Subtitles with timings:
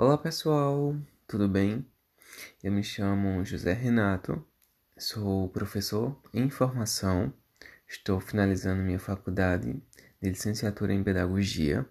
[0.00, 0.96] Olá pessoal,
[1.26, 1.84] tudo bem?
[2.62, 4.46] Eu me chamo José Renato,
[4.96, 7.34] sou professor em formação,
[7.84, 9.72] estou finalizando minha faculdade
[10.22, 11.84] de licenciatura em Pedagogia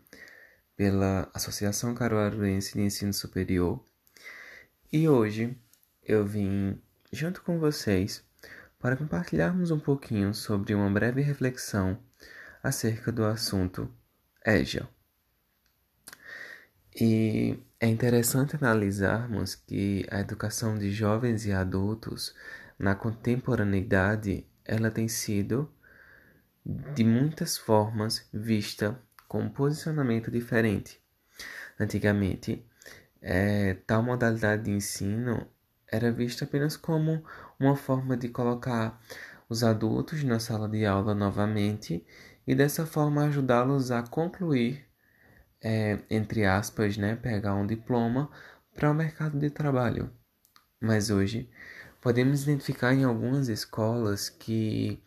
[0.77, 3.83] pela Associação Caruaruense de Ensino Superior
[4.89, 5.59] e hoje
[6.01, 6.81] eu vim
[7.11, 8.23] junto com vocês
[8.79, 12.01] para compartilharmos um pouquinho sobre uma breve reflexão
[12.63, 13.93] acerca do assunto
[14.45, 14.87] EJA.
[16.95, 22.33] E é interessante analisarmos que a educação de jovens e adultos
[22.77, 25.71] na contemporaneidade ela tem sido
[26.65, 30.99] de muitas formas vista com um posicionamento diferente.
[31.79, 32.65] Antigamente,
[33.21, 35.47] é, tal modalidade de ensino
[35.87, 37.23] era vista apenas como
[37.59, 38.99] uma forma de colocar
[39.47, 42.03] os adultos na sala de aula novamente
[42.45, 44.86] e dessa forma ajudá-los a concluir
[45.61, 48.29] é, entre aspas, né, pegar um diploma
[48.75, 50.11] para o mercado de trabalho.
[50.79, 51.49] Mas hoje
[52.01, 55.01] podemos identificar em algumas escolas que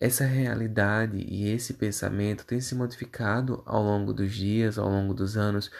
[0.00, 5.36] essa realidade e esse pensamento tem se modificado ao longo dos dias, ao longo dos
[5.36, 5.70] anos,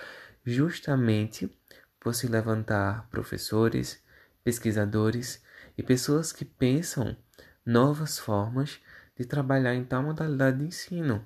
[0.44, 1.50] justamente
[1.98, 4.02] por se levantar professores,
[4.44, 5.42] pesquisadores
[5.76, 7.16] e pessoas que pensam
[7.64, 8.80] novas formas
[9.16, 11.24] de trabalhar em tal modalidade de ensino.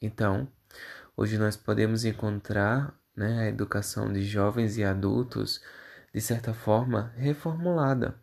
[0.00, 0.48] Então,
[1.16, 5.60] Hoje nós podemos encontrar né, a educação de jovens e adultos,
[6.12, 8.16] de certa forma, reformulada,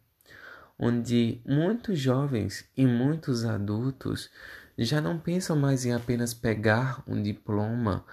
[0.77, 4.29] onde muitos jovens e muitos adultos
[4.77, 8.03] já não pensam mais em apenas pegar um diploma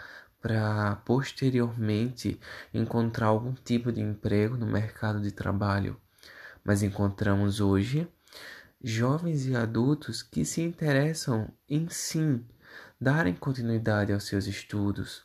[0.40, 2.38] para posteriormente
[2.72, 6.00] encontrar algum tipo de emprego no mercado de trabalho,
[6.62, 8.06] mas encontramos hoje
[8.80, 12.44] jovens e adultos que se interessam em sim
[13.00, 15.24] darem continuidade aos seus estudos,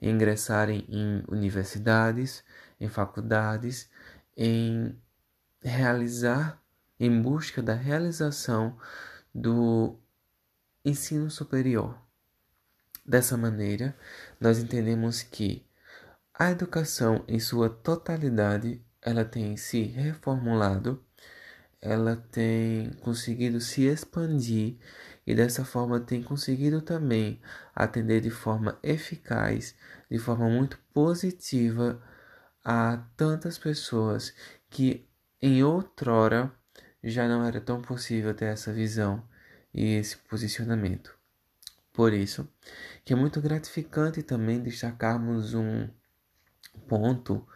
[0.00, 2.44] ingressarem em universidades,
[2.80, 3.90] em faculdades,
[4.36, 4.96] em
[5.60, 6.62] realizar,
[6.98, 8.78] em busca da realização
[9.34, 9.98] do
[10.84, 11.98] ensino superior.
[13.04, 13.96] Dessa maneira,
[14.40, 15.66] nós entendemos que
[16.34, 21.02] a educação em sua totalidade ela tem se reformulado,
[21.80, 24.76] ela tem conseguido se expandir
[25.28, 27.38] e dessa forma tem conseguido também
[27.76, 29.74] atender de forma eficaz,
[30.10, 32.02] de forma muito positiva
[32.64, 34.32] a tantas pessoas
[34.70, 35.06] que
[35.42, 36.50] em outrora
[37.04, 39.22] já não era tão possível ter essa visão
[39.74, 41.14] e esse posicionamento.
[41.92, 42.48] Por isso,
[43.04, 45.90] que é muito gratificante também destacarmos um
[46.88, 47.46] ponto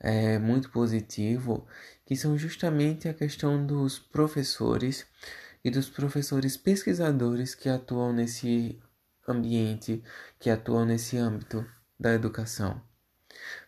[0.00, 1.66] é, muito positivo,
[2.06, 5.06] que são justamente a questão dos professores
[5.64, 8.80] e dos professores pesquisadores que atuam nesse
[9.28, 10.02] ambiente,
[10.38, 11.66] que atuam nesse âmbito
[11.98, 12.82] da educação.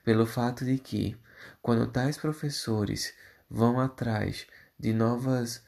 [0.05, 1.17] Pelo fato de que,
[1.61, 3.15] quando tais professores
[3.49, 4.47] vão atrás
[4.79, 5.65] de novas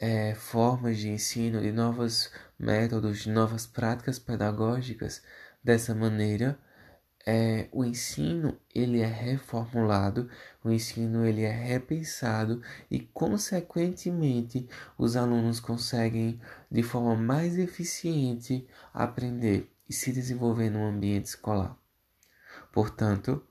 [0.00, 5.22] é, formas de ensino, de novos métodos, de novas práticas pedagógicas,
[5.62, 6.58] dessa maneira
[7.26, 10.30] é, o ensino ele é reformulado,
[10.64, 16.40] o ensino ele é repensado e consequentemente os alunos conseguem
[16.70, 21.76] de forma mais eficiente aprender e se desenvolver no ambiente escolar.
[22.72, 23.44] Portanto,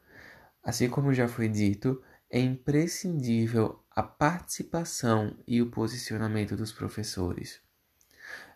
[0.63, 7.66] assim como já foi dito, é imprescindível a participação e o posicionamento dos professores.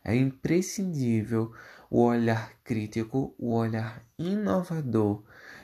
[0.03, 1.53] É imprescindível
[1.89, 5.23] o olhar crítico, o olhar inovador,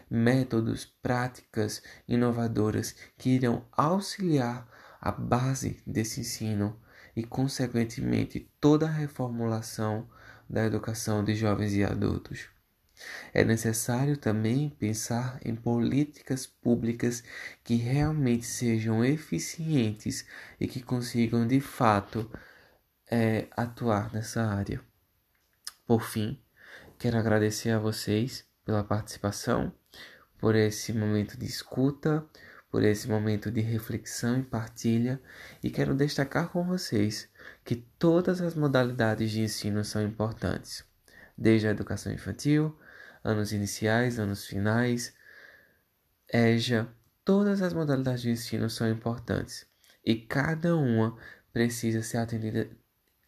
[0.10, 4.68] métodos, práticas inovadoras que irão auxiliar
[5.00, 6.80] a base desse ensino
[7.16, 10.08] e, consequentemente, toda a reformulação
[10.50, 12.50] da educação de jovens e adultos.
[13.34, 17.24] É necessário também pensar em políticas públicas
[17.64, 20.26] que realmente sejam eficientes
[20.60, 22.30] e que consigam de fato
[23.10, 24.82] é, atuar nessa área.
[25.86, 26.42] Por fim,
[27.00, 29.74] quero agradecer a vocês pela participação,
[30.38, 32.26] por esse momento de escuta,
[32.70, 35.22] por esse momento de reflexão e partilha,
[35.64, 37.30] e quero destacar com vocês
[37.64, 40.84] que todas as modalidades de ensino são importantes,
[41.38, 42.78] desde a educação infantil,
[43.24, 45.16] anos iniciais, anos finais,
[46.32, 46.90] EJA,
[47.24, 49.66] todas as modalidades de ensino são importantes
[50.04, 51.18] e cada uma
[51.54, 52.70] precisa ser atendida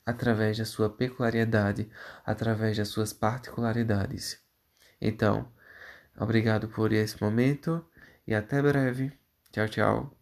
[0.10, 1.90] através da sua peculiaridade,
[2.26, 4.40] através das suas particularidades.
[5.02, 5.52] Então,
[6.18, 7.86] obrigado por esse momento
[8.28, 9.12] e até breve.
[9.52, 10.19] Tchau, tchau.